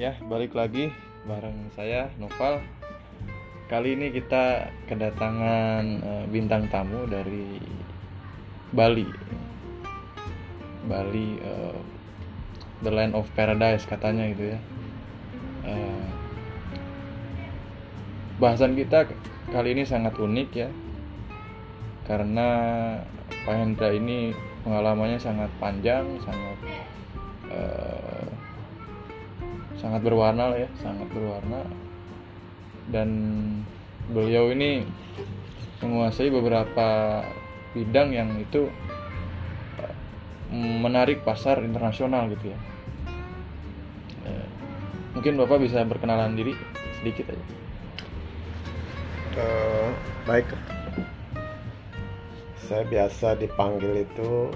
Ya, 0.00 0.16
balik 0.32 0.56
lagi 0.56 0.88
bareng 1.28 1.68
saya 1.76 2.08
Noval. 2.16 2.64
Kali 3.68 3.92
ini 3.92 4.08
kita 4.08 4.72
kedatangan 4.88 5.84
eh, 6.00 6.24
bintang 6.24 6.72
tamu 6.72 7.04
dari 7.04 7.60
Bali. 8.72 9.04
Bali 10.88 11.36
eh, 11.36 11.76
The 12.80 12.88
Land 12.96 13.12
of 13.12 13.28
Paradise 13.36 13.84
katanya 13.84 14.24
gitu 14.32 14.56
ya. 14.56 14.58
Eh, 15.68 16.08
bahasan 18.40 18.80
kita 18.80 19.04
kali 19.52 19.76
ini 19.76 19.84
sangat 19.84 20.16
unik 20.16 20.50
ya. 20.56 20.72
Karena 22.08 22.48
Pak 23.44 23.52
Hendra 23.52 23.92
ini 23.92 24.32
pengalamannya 24.64 25.20
sangat 25.20 25.52
panjang, 25.60 26.08
sangat 26.24 26.56
sangat 29.80 30.04
berwarna 30.04 30.52
lah 30.52 30.58
ya, 30.60 30.70
sangat 30.84 31.08
berwarna. 31.10 31.64
Dan 32.92 33.08
beliau 34.12 34.52
ini 34.52 34.84
menguasai 35.80 36.28
beberapa 36.28 37.22
bidang 37.72 38.12
yang 38.12 38.30
itu 38.36 38.68
eh, 39.80 39.94
menarik 40.54 41.24
pasar 41.24 41.64
internasional 41.64 42.28
gitu 42.36 42.52
ya. 42.52 42.58
Eh, 44.28 44.48
mungkin 45.16 45.40
Bapak 45.40 45.64
bisa 45.64 45.80
berkenalan 45.88 46.36
diri 46.36 46.52
sedikit 47.00 47.32
aja. 47.32 47.46
Eh, 49.40 49.88
baik 50.28 50.46
saya 52.70 52.86
biasa 52.86 53.34
dipanggil 53.34 54.06
itu 54.06 54.46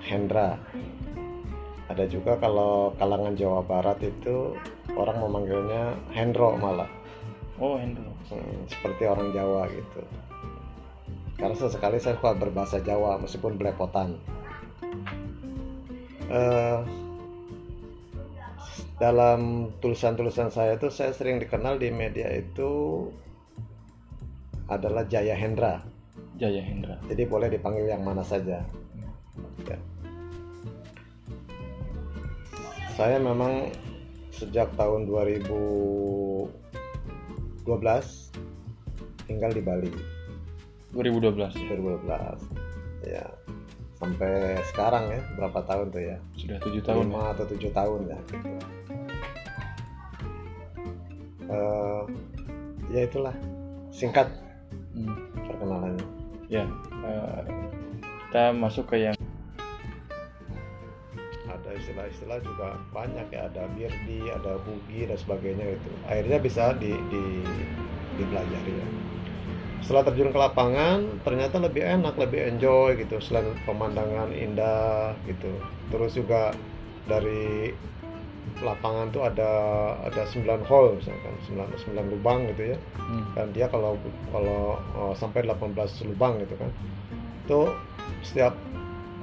Hendra 0.00 0.56
ada 1.94 2.10
juga 2.10 2.34
kalau 2.42 2.90
kalangan 2.98 3.38
Jawa 3.38 3.62
Barat 3.62 4.02
itu 4.02 4.58
orang 4.98 5.22
memanggilnya 5.22 5.94
Hendro 6.10 6.58
malah 6.58 6.90
Oh, 7.54 7.78
Hendro. 7.78 8.10
Hmm, 8.26 8.66
seperti 8.66 9.06
orang 9.06 9.30
Jawa 9.30 9.70
gitu 9.70 10.02
karena 11.38 11.54
sesekali 11.54 12.02
saya 12.02 12.18
suka 12.18 12.34
berbahasa 12.34 12.82
Jawa 12.82 13.18
meskipun 13.22 13.54
belepotan 13.54 14.18
Eh, 16.24 16.80
dalam 18.96 19.68
tulisan-tulisan 19.84 20.48
saya 20.48 20.80
itu 20.80 20.88
saya 20.88 21.12
sering 21.12 21.36
dikenal 21.36 21.76
di 21.76 21.92
media 21.92 22.32
itu 22.32 23.06
adalah 24.66 25.04
Jaya 25.04 25.36
Hendra 25.36 25.84
Jaya 26.40 26.64
Hendra. 26.64 26.96
jadi 27.06 27.28
boleh 27.28 27.52
dipanggil 27.52 27.86
yang 27.86 28.02
mana 28.02 28.24
saja 28.24 28.64
Ya. 29.64 29.78
Saya 32.94 33.18
memang 33.18 33.70
sejak 34.30 34.70
tahun 34.74 35.06
2012 35.06 36.50
tinggal 39.24 39.50
di 39.50 39.62
Bali 39.62 39.90
2012 40.92 41.54
ya. 41.54 41.74
2012 41.74 43.10
ya 43.10 43.24
sampai 43.94 44.30
sekarang 44.68 45.10
ya 45.10 45.20
berapa 45.34 45.58
tahun 45.64 45.90
tuh 45.90 46.02
ya 46.02 46.16
Sudah 46.34 46.58
tujuh 46.60 46.82
tahun. 46.82 46.98
ya. 46.98 47.04
lima 47.08 47.22
atau 47.32 47.44
tujuh 47.46 47.70
tahun 47.72 48.00
ya 48.06 48.18
gitu. 48.28 48.48
Eh, 51.44 52.02
ya 52.90 53.00
itulah 53.04 53.34
singkat 53.90 54.28
Hmm. 54.94 55.10
perkenalannya 55.34 56.06
Ya, 56.46 56.62
eh, 57.02 57.42
kita 58.30 58.54
masuk 58.54 58.94
ke 58.94 59.02
yang 59.02 59.16
istilah-istilah 62.14 62.38
juga 62.46 62.68
banyak 62.94 63.26
ya. 63.34 63.50
Ada 63.50 63.66
birdi 63.74 64.30
ada 64.30 64.52
bugi 64.62 65.10
dan 65.10 65.18
sebagainya 65.18 65.66
itu. 65.74 65.90
Akhirnya 66.06 66.38
bisa 66.38 66.64
di, 66.78 66.94
di 67.10 67.24
dipelajari 68.14 68.72
ya. 68.78 68.88
Setelah 69.82 70.06
terjun 70.08 70.32
ke 70.32 70.38
lapangan 70.38 70.98
ternyata 71.26 71.60
lebih 71.60 71.82
enak 71.82 72.14
lebih 72.16 72.40
enjoy 72.54 72.94
gitu. 72.96 73.18
Selain 73.18 73.50
pemandangan 73.66 74.30
indah 74.30 75.12
gitu. 75.26 75.50
Terus 75.90 76.14
juga 76.14 76.54
dari 77.10 77.74
lapangan 78.62 79.10
tuh 79.10 79.26
ada 79.26 79.50
ada 80.06 80.22
9 80.30 80.62
hole 80.70 81.02
misalkan. 81.02 81.34
9, 81.50 81.98
9 81.98 82.14
lubang 82.14 82.46
gitu 82.54 82.72
ya. 82.72 82.78
Hmm, 82.96 83.24
dan 83.34 83.46
dia 83.52 83.66
kalau 83.68 83.98
kalau 84.30 84.78
uh, 84.94 85.12
sampai 85.18 85.44
18 85.44 85.74
lubang 86.08 86.38
gitu 86.40 86.54
kan. 86.56 86.70
Itu 87.44 87.60
setiap 88.24 88.56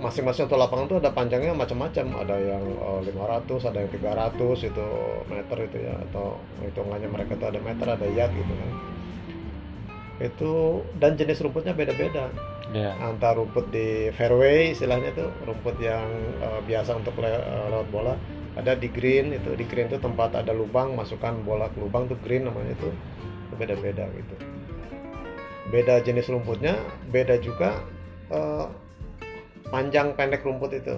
masing-masing 0.01 0.49
satu 0.49 0.57
lapangan 0.57 0.89
tuh 0.89 0.97
ada 0.97 1.13
panjangnya 1.13 1.53
macam-macam. 1.53 2.25
Ada 2.25 2.35
yang 2.41 2.65
uh, 2.81 2.99
500 3.05 3.69
ada 3.69 3.77
yang 3.85 3.91
300 3.93 4.69
itu 4.73 4.87
meter 5.29 5.57
itu 5.69 5.77
ya. 5.85 5.93
Atau 6.09 6.41
hitungannya 6.65 7.07
mereka 7.07 7.37
tuh 7.37 7.53
ada 7.53 7.59
meter 7.61 7.85
ada 7.85 8.07
yard 8.09 8.33
gitu 8.33 8.53
kan. 8.57 8.71
Itu 10.21 10.51
dan 10.97 11.15
jenis 11.15 11.45
rumputnya 11.45 11.77
beda-beda. 11.77 12.33
Ya. 12.71 12.95
antara 13.03 13.35
rumput 13.35 13.67
di 13.67 14.15
fairway 14.15 14.71
istilahnya 14.71 15.11
tuh 15.11 15.27
rumput 15.43 15.75
yang 15.83 16.07
uh, 16.39 16.63
biasa 16.63 16.95
untuk 16.95 17.19
le- 17.19 17.27
uh, 17.27 17.67
lewat 17.67 17.87
bola. 17.91 18.15
Ada 18.55 18.79
di 18.79 18.87
green 18.87 19.35
itu 19.35 19.55
di 19.59 19.67
green 19.67 19.91
itu 19.91 19.99
tempat 19.99 20.39
ada 20.39 20.55
lubang 20.55 20.95
masukkan 20.95 21.35
bola 21.43 21.67
ke 21.71 21.83
lubang 21.83 22.07
tuh 22.07 22.15
green 22.23 22.47
namanya 22.47 22.71
itu 22.75 22.87
Itu 23.47 23.55
beda-beda 23.59 24.07
gitu. 24.15 24.35
Beda 25.67 25.99
jenis 25.99 26.31
rumputnya 26.31 26.79
beda 27.11 27.35
juga 27.43 27.83
uh, 28.31 28.71
panjang 29.71 30.13
pendek 30.13 30.43
rumput 30.43 30.75
itu. 30.75 30.95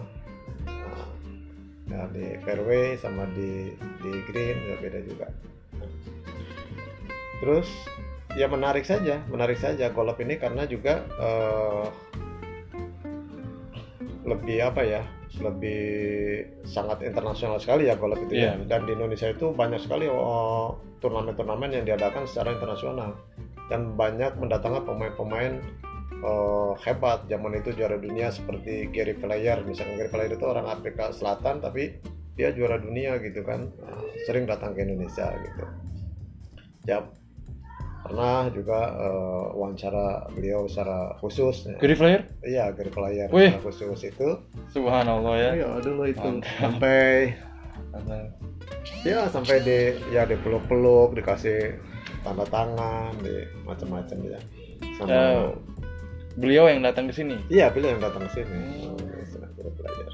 Nah, 0.67 1.07
nah, 1.88 2.06
di 2.09 2.35
fairway 2.44 2.97
sama 2.97 3.29
di 3.38 3.72
di 4.01 4.11
green 4.28 4.57
itu 4.57 4.75
beda 4.81 5.00
juga. 5.06 5.28
Terus 7.39 7.69
ya 8.34 8.50
menarik 8.50 8.81
saja 8.81 9.22
menarik 9.29 9.61
saja 9.61 9.94
golf 9.94 10.17
ini 10.17 10.41
karena 10.41 10.66
juga 10.66 11.06
eh, 11.22 11.85
lebih 14.25 14.57
apa 14.63 14.81
ya 14.81 15.03
lebih 15.41 15.81
sangat 16.66 17.01
internasional 17.01 17.57
sekali 17.57 17.90
ya 17.90 17.97
golf 17.97 18.17
itu 18.22 18.38
Iya, 18.38 18.53
ya. 18.53 18.53
Betul. 18.57 18.69
dan 18.69 18.81
di 18.85 18.91
Indonesia 18.94 19.28
itu 19.34 19.45
banyak 19.53 19.81
sekali 19.81 20.05
oh, 20.09 20.78
turnamen-turnamen 21.01 21.73
yang 21.73 21.85
diadakan 21.85 22.23
secara 22.29 22.55
internasional. 22.55 23.17
Dan 23.72 23.95
banyak 23.97 24.38
mendatangkan 24.38 24.84
pemain-pemain 24.85 25.57
eh, 26.23 26.72
hebat 26.81 27.28
zaman 27.28 27.53
itu 27.53 27.69
juara 27.73 27.95
dunia 27.95 28.28
seperti 28.29 28.88
Gary 28.89 29.13
Player 29.13 29.59
misalnya 29.61 29.97
Gary 29.97 30.09
Player 30.09 30.31
itu 30.31 30.45
orang 30.45 30.66
Afrika 30.66 31.11
Selatan 31.11 31.59
tapi 31.59 32.00
dia 32.34 32.50
juara 32.50 32.78
dunia 32.78 33.19
gitu 33.19 33.44
kan 33.44 33.69
Nah, 33.78 34.00
sering 34.23 34.44
datang 34.44 34.72
ke 34.72 34.81
Indonesia 34.81 35.29
gitu 35.35 35.63
ya 36.84 37.03
pernah 38.01 38.50
juga 38.50 38.79
eh, 38.91 39.45
wawancara 39.53 40.28
beliau 40.29 40.66
secara 40.66 41.16
khusus 41.17 41.67
Gary 41.78 41.95
Flyer? 41.95 42.22
iya 42.44 42.67
Gary 42.69 42.90
Player 42.90 43.28
Wih. 43.29 43.51
secara 43.51 43.63
khusus 43.63 44.00
itu 44.03 44.29
Subhanallah 44.69 45.35
ya. 45.38 45.51
iya 45.55 45.69
dulu 45.79 46.03
itu 46.05 46.19
Mantap. 46.19 46.51
sampai 46.57 47.31
Mantap. 47.91 48.28
ya 49.03 49.28
sampai 49.29 49.55
di 49.59 49.79
ya 50.09 50.23
dipeluk-peluk 50.23 51.16
dikasih 51.16 51.79
tanda 52.23 52.44
tangan 52.45 53.11
di 53.19 53.35
macam-macam 53.63 54.17
ya 54.25 54.40
sama 54.95 55.07
Eh, 55.07 55.44
Beliau 56.36 56.66
yang 56.66 56.82
datang 56.82 57.06
ke 57.06 57.14
sini. 57.14 57.38
iya 57.48 57.70
beliau 57.70 57.94
yang 57.94 58.02
datang 58.02 58.26
ke 58.26 58.32
sini 58.36 58.60
Hmm. 58.84 59.74
Player 59.74 60.10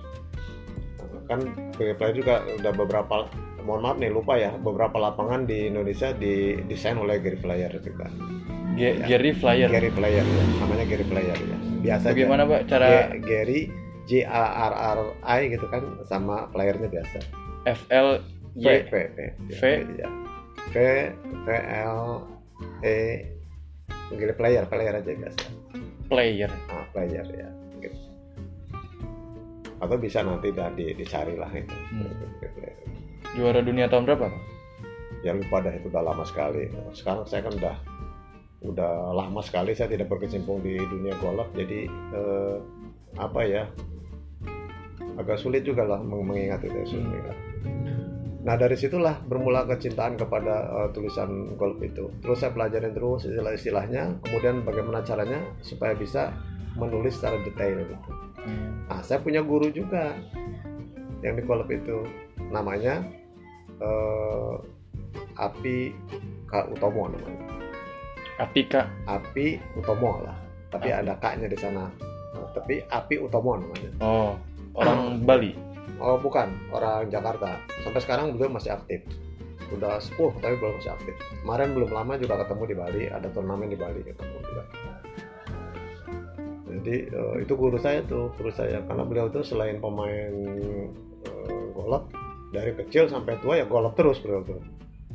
kan 1.26 1.40
Player 1.76 2.14
juga 2.14 2.36
udah 2.52 2.72
beberapa 2.74 3.16
mohon 3.62 3.82
maaf 3.82 3.98
nih 3.98 4.10
lupa 4.10 4.34
ya 4.34 4.50
beberapa 4.56 4.98
lapangan 4.98 5.46
di 5.46 5.68
Indonesia 5.68 6.10
didesain 6.12 6.96
oleh 6.96 7.20
Gary 7.20 7.38
Player 7.38 7.70
juga 7.78 8.10
Ge- 8.72 8.96
Ya. 8.96 9.06
Gary 9.08 9.32
Flyer. 9.32 9.68
Gary 9.68 9.92
Player 9.92 10.24
ya 10.24 10.44
namanya 10.58 10.86
Gary 10.86 11.04
Player 11.04 11.36
ya 11.36 11.58
biasa. 11.80 12.06
Bagaimana 12.08 12.44
Pak 12.44 12.62
cara 12.66 12.88
Ge- 12.88 13.20
Gary 13.22 13.62
J 14.06 14.12
A 14.24 14.44
R 14.66 14.74
R 14.74 15.00
I 15.22 15.42
gitu 15.50 15.66
kan 15.68 15.84
sama 16.04 16.48
playernya 16.50 16.88
biasa 16.88 17.18
F 17.68 17.82
L 17.90 18.24
V 18.56 18.64
Y 18.64 18.78
V 18.88 18.94
V 19.12 19.18
V? 19.52 19.62
ya 19.96 20.10
V 20.66 20.76
V 21.40 21.48
L 21.86 22.02
E 22.82 23.00
Gary 24.12 24.34
Player 24.34 24.64
player 24.66 24.94
aja 24.96 25.12
biasa 25.12 25.42
player? 26.08 26.50
ah 26.68 26.86
player 26.90 27.26
ya 27.30 27.50
gitu. 27.78 27.98
atau 29.78 29.96
bisa 29.96 30.20
nanti 30.22 30.50
dah 30.50 30.70
di, 30.72 30.92
dicari 30.92 31.34
lah 31.34 31.50
itu 31.50 31.78
Hmm. 31.90 32.10
Juara 33.32 33.62
dunia 33.62 33.86
tahun 33.86 34.04
berapa 34.06 34.26
Pak? 34.26 34.44
ya 35.20 35.32
lupa 35.32 35.60
dah 35.60 35.72
itu 35.72 35.86
udah 35.86 36.02
lama 36.02 36.24
sekali 36.24 36.66
sekarang 36.92 37.24
saya 37.24 37.44
kan 37.44 37.54
udah 37.54 37.76
udah 38.62 38.92
lama 39.14 39.40
sekali 39.40 39.72
saya 39.72 39.88
tidak 39.88 40.08
berkecimpung 40.08 40.60
di 40.60 40.80
dunia 40.80 41.12
golf 41.18 41.48
jadi 41.54 41.86
eh, 41.88 42.56
apa 43.16 43.42
ya 43.44 43.64
agak 45.16 45.38
sulit 45.38 45.62
juga 45.62 45.84
lah 45.84 46.00
meng- 46.00 46.24
mengingat 46.24 46.64
itu 46.64 46.80
sulit 46.90 47.24
Hmm. 47.60 47.89
Nah 48.50 48.58
dari 48.58 48.74
situlah 48.74 49.22
bermula 49.30 49.62
kecintaan 49.70 50.18
kepada 50.18 50.56
eh, 50.74 50.90
tulisan 50.90 51.54
golf 51.54 51.78
itu. 51.86 52.10
Terus 52.26 52.42
saya 52.42 52.50
pelajarin 52.50 52.98
terus 52.98 53.30
istilah-istilahnya, 53.30 54.26
kemudian 54.26 54.66
bagaimana 54.66 55.06
caranya 55.06 55.38
supaya 55.62 55.94
bisa 55.94 56.34
menulis 56.74 57.22
secara 57.22 57.38
detail 57.46 57.78
gitu. 57.86 57.96
Hmm. 58.42 58.90
Nah 58.90 59.06
saya 59.06 59.22
punya 59.22 59.46
guru 59.46 59.70
juga 59.70 60.18
yang 61.22 61.38
di 61.38 61.46
golf 61.46 61.70
itu, 61.70 62.10
namanya 62.50 63.06
eh, 63.78 64.56
Api 65.38 65.94
K 66.50 66.54
Utomo 66.74 67.06
namanya. 67.06 67.46
Atika. 68.42 68.90
Api 69.06 69.62
Utomo 69.78 70.26
lah. 70.26 70.34
Tapi 70.74 70.90
Api. 70.90 71.00
ada 71.06 71.14
K-nya 71.22 71.46
di 71.54 71.58
sana. 71.60 71.86
Nah, 72.34 72.50
tapi 72.58 72.82
Api 72.90 73.22
Utomo 73.22 73.62
namanya. 73.62 73.92
Oh, 74.02 74.34
orang 74.74 75.22
Bali. 75.22 75.69
Oh 75.98 76.22
bukan, 76.22 76.54
orang 76.70 77.10
Jakarta. 77.10 77.58
Sampai 77.82 78.02
sekarang 78.06 78.38
beliau 78.38 78.54
masih 78.54 78.78
aktif. 78.78 79.02
Udah 79.74 79.98
sepuh 80.02 80.34
tapi 80.42 80.58
belum 80.58 80.78
masih 80.78 80.94
aktif. 80.94 81.16
Kemarin 81.42 81.74
belum 81.74 81.90
lama 81.90 82.14
juga 82.22 82.42
ketemu 82.46 82.64
di 82.66 82.76
Bali, 82.78 83.04
ada 83.10 83.28
turnamen 83.34 83.70
di 83.70 83.78
Bali 83.78 84.02
ketemu 84.06 84.38
juga. 84.46 84.64
Jadi 86.70 86.96
eh, 87.12 87.36
itu 87.44 87.54
guru 87.58 87.78
saya 87.82 88.00
tuh, 88.06 88.32
guru 88.40 88.54
saya 88.54 88.80
karena 88.86 89.04
beliau 89.04 89.28
tuh 89.28 89.44
selain 89.44 89.82
pemain 89.82 90.34
eh, 91.28 91.66
golf 91.76 92.08
dari 92.50 92.72
kecil 92.74 93.10
sampai 93.10 93.38
tua 93.44 93.62
ya 93.62 93.66
golf 93.68 93.94
terus 93.98 94.22
beliau 94.22 94.42
tuh. 94.46 94.62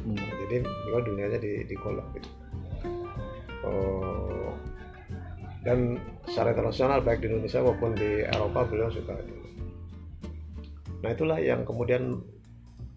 Hmm. 0.05 0.19
Jadi 0.19 0.61
beliau 0.61 1.01
dunianya 1.03 1.39
di 1.41 1.65
di 1.65 1.75
golf 1.79 2.05
gitu. 2.15 2.31
Eh, 3.65 4.51
dan 5.65 5.97
secara 6.29 6.53
internasional 6.53 7.01
baik 7.01 7.25
di 7.25 7.33
Indonesia 7.33 7.65
maupun 7.65 7.97
di 7.97 8.21
Eropa 8.21 8.69
beliau 8.69 8.93
suka 8.93 9.17
Nah 11.05 11.13
itulah 11.13 11.37
yang 11.37 11.69
kemudian 11.69 12.17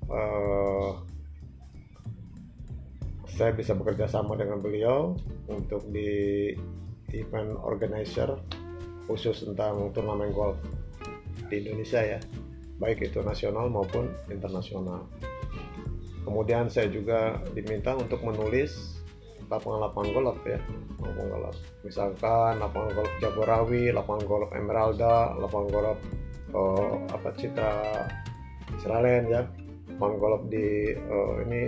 eh, 0.07 0.92
saya 3.27 3.51
bisa 3.51 3.75
bekerja 3.75 4.07
sama 4.07 4.39
dengan 4.39 4.63
beliau 4.63 5.19
untuk 5.51 5.83
di 5.92 6.56
event 7.12 7.59
organizer 7.59 8.39
khusus 9.12 9.44
tentang 9.44 9.92
turnamen 9.92 10.31
golf 10.31 10.56
di 11.51 11.59
Indonesia 11.63 12.00
ya, 12.00 12.19
baik 12.80 13.12
itu 13.12 13.19
nasional 13.19 13.68
maupun 13.68 14.07
internasional. 14.31 15.03
Kemudian 16.24 16.71
saya 16.71 16.88
juga 16.88 17.39
diminta 17.56 17.95
untuk 17.95 18.24
menulis 18.24 19.00
lapangan-lapangan 19.48 20.12
golf 20.12 20.39
ya, 20.48 20.60
lapangan 21.00 21.27
golf. 21.27 21.57
Misalkan 21.83 22.53
lapangan 22.60 22.92
golf 22.95 23.12
Jagorawi, 23.19 23.92
lapangan 23.92 24.24
golf 24.27 24.50
Emeralda, 24.56 25.36
lapangan 25.39 25.69
golf 25.71 26.00
eh, 26.51 26.94
apa 27.11 27.29
Citra 27.35 27.73
Israelen 28.77 29.25
ya. 29.31 29.44
Golf 29.97 30.45
di 30.51 30.94
eh, 30.94 31.33
ini 31.47 31.61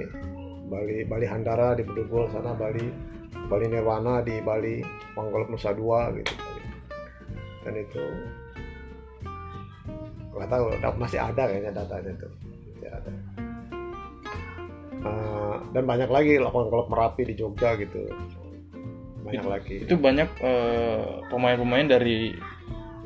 Bali 0.69 1.01
Bali 1.07 1.25
Handara 1.25 1.73
di 1.73 1.81
Bedugul 1.81 2.29
sana 2.29 2.53
Bali 2.53 2.85
Bali 3.49 3.65
Nirwana 3.65 4.21
di 4.21 4.37
Bali 4.45 4.85
golf 5.17 5.49
Nusa 5.49 5.73
Dua 5.73 6.13
gitu. 6.13 6.33
Dan 7.65 7.73
itu 7.75 8.03
nggak 10.29 10.47
tahu 10.47 10.71
masih 10.95 11.19
ada 11.19 11.43
kayaknya 11.49 11.71
datanya 11.75 12.11
itu 12.15 12.27
masih 12.77 12.89
ada. 12.93 13.11
Eh, 14.99 15.55
dan 15.73 15.83
banyak 15.87 16.09
lagi 16.11 16.37
lapangan 16.37 16.69
golf 16.69 16.87
Merapi 16.87 17.23
di 17.27 17.33
Jogja 17.33 17.73
gitu. 17.79 18.07
Banyak 19.25 19.45
lagi. 19.47 19.75
Itu 19.83 19.97
banyak 19.97 20.29
eh, 20.39 21.07
pemain-pemain 21.33 21.87
dari 21.89 22.37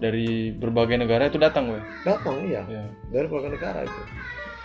dari 0.03 0.51
berbagai 0.51 0.99
negara 0.99 1.31
itu 1.31 1.39
datang, 1.39 1.71
gue. 1.71 1.81
datang 2.03 2.43
iya. 2.43 2.67
Ya. 2.67 2.83
dari 3.07 3.25
berbagai 3.31 3.55
negara 3.55 3.87
itu. 3.87 4.01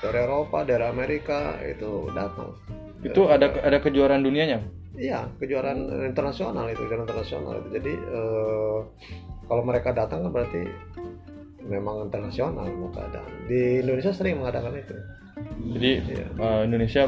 Dari 0.03 0.19
Eropa 0.19 0.67
dari 0.67 0.83
Amerika 0.83 1.55
itu 1.63 2.11
datang. 2.11 2.59
Itu 3.07 3.31
ada 3.31 3.55
ada 3.63 3.79
kejuaraan 3.79 4.27
dunianya. 4.27 4.59
iya 4.99 5.31
kejuaraan 5.39 6.11
internasional 6.11 6.67
itu 6.75 6.83
kejuaraan 6.83 7.07
internasional 7.07 7.53
itu. 7.63 7.69
Jadi 7.79 7.93
eh, 7.95 8.79
kalau 9.47 9.63
mereka 9.63 9.95
datang 9.95 10.27
kan 10.27 10.31
berarti 10.35 10.67
memang 11.63 12.11
internasional 12.11 12.67
mau 12.75 12.91
keadaan 12.91 13.31
di 13.47 13.79
Indonesia 13.79 14.11
sering 14.11 14.43
mengadakan 14.43 14.75
itu. 14.75 14.97
Jadi 15.79 15.91
iya. 16.03 16.27
eh, 16.27 16.61
Indonesia 16.67 17.07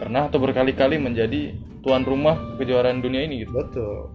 pernah 0.00 0.32
atau 0.32 0.40
berkali-kali 0.40 0.96
menjadi 0.96 1.52
tuan 1.84 2.00
rumah 2.00 2.56
kejuaraan 2.56 3.04
dunia 3.04 3.28
ini 3.28 3.44
gitu. 3.44 3.52
betul. 3.52 4.08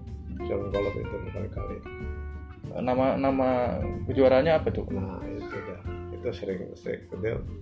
Jalan 0.50 0.74
golf 0.74 0.96
itu 0.98 1.16
berkali-kali 1.30 1.78
Nama 2.76 3.18
nama 3.18 3.48
kejuaraannya 4.06 4.54
apa 4.54 4.70
tuh? 4.70 4.86
nah 4.94 5.18
itu 5.26 5.56
udah 5.56 5.80
itu 6.20 6.28
sering 6.36 6.60
sering. 6.76 7.02
Itu 7.10 7.16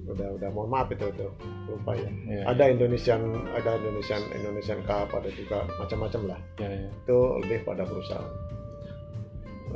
udah 0.10 0.28
udah 0.42 0.50
mohon 0.52 0.70
maaf 0.74 0.90
itu 0.92 1.08
tuh 1.14 1.32
lupa 1.70 1.94
ya. 1.96 2.10
Ya, 2.28 2.44
ada 2.50 2.68
Indonesian 2.68 3.22
ada 3.54 3.78
Indonesian 3.78 4.22
Indonesian 4.34 4.82
Cup 4.84 5.14
ada 5.14 5.30
juga 5.32 5.64
macam-macam 5.78 6.36
lah. 6.36 6.40
Ya, 6.60 6.70
ya. 6.70 6.90
itu 6.90 7.18
lebih 7.46 7.60
pada 7.64 7.86
perusahaan. 7.86 8.32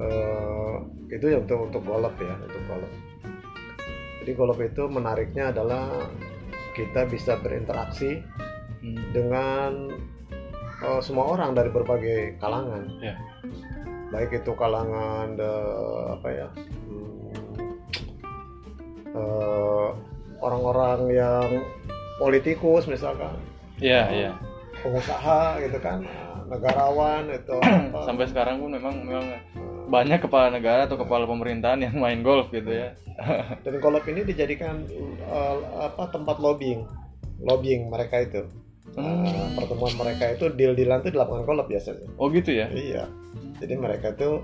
Eh, 0.01 0.75
itu 1.13 1.25
ya 1.29 1.37
untuk 1.43 1.67
untuk 1.67 1.81
golf 1.85 2.15
ya 2.17 2.33
untuk 2.41 2.61
golf. 2.65 2.91
Jadi 4.21 4.31
golf 4.37 4.59
itu 4.61 4.83
menariknya 4.89 5.49
adalah 5.53 6.09
kita 6.77 7.05
bisa 7.09 7.35
berinteraksi 7.41 8.23
Hmm. 8.81 8.97
dengan 9.13 9.71
eh, 10.81 11.01
semua 11.05 11.29
orang 11.29 11.53
dari 11.53 11.69
berbagai 11.69 12.41
kalangan. 12.41 12.89
Ya. 12.97 13.13
Baik 14.11 14.31
itu 14.35 14.51
kalangan 14.53 15.33
de- 15.33 15.75
apa 16.11 16.27
ya 16.29 16.47
hmm, 16.51 17.71
eh, 19.11 19.87
orang-orang 20.39 20.99
yang 21.09 21.47
politikus 22.17 22.85
misalkan 22.85 23.33
Iya, 23.81 24.03
iya. 24.13 24.31
pengusaha 24.77 25.57
gitu 25.59 25.79
kan 25.79 26.05
negarawan 26.45 27.31
itu 27.31 27.55
apa, 27.63 27.99
Sampai 28.05 28.27
sekarang 28.27 28.61
pun 28.61 28.69
memang 28.69 28.93
memang 29.01 29.27
banyak 29.87 30.21
kepala 30.21 30.53
negara 30.53 30.85
atau 30.85 30.95
kepala 30.95 31.25
pemerintahan 31.25 31.81
yang 31.81 31.95
main 31.97 32.21
golf 32.21 32.47
gitu 32.49 32.69
ya. 32.69 32.93
dan 33.65 33.73
golf 33.79 34.05
ini 34.05 34.21
dijadikan 34.21 34.85
eh, 35.21 35.55
apa 35.79 36.09
tempat 36.09 36.37
lobbying 36.37 36.85
lobbying 37.39 37.87
mereka 37.87 38.21
itu 38.21 38.43
Hmm. 38.91 39.23
Eh, 39.23 39.47
pertemuan 39.55 39.95
mereka 39.95 40.35
itu 40.35 40.51
deal 40.51 40.75
dealan 40.75 40.99
itu 40.99 41.15
di 41.15 41.19
lapangan 41.21 41.47
golf 41.47 41.63
biasanya 41.63 42.11
Oh 42.19 42.27
gitu 42.27 42.51
ya? 42.51 42.67
iya 42.67 43.07
jadi 43.61 43.77
mereka 43.77 44.17
itu 44.17 44.41